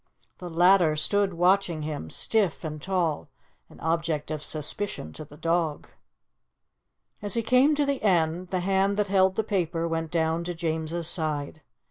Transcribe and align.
The 0.39 0.49
latter 0.49 0.95
stood 0.95 1.35
watching 1.35 1.83
him, 1.83 2.09
stiff 2.09 2.63
and 2.63 2.81
tall, 2.81 3.29
an 3.69 3.79
object 3.81 4.31
of 4.31 4.41
suspicion 4.41 5.13
to 5.13 5.23
the 5.23 5.37
dog. 5.37 5.89
As 7.21 7.35
he 7.35 7.43
came 7.43 7.75
to 7.75 7.85
the 7.85 8.01
end, 8.01 8.47
the 8.47 8.61
hand 8.61 8.97
that 8.97 9.09
held 9.09 9.35
the 9.35 9.43
paper 9.43 9.87
went 9.87 10.09
down 10.09 10.43
to 10.45 10.55
James's 10.55 11.07
side. 11.07 11.61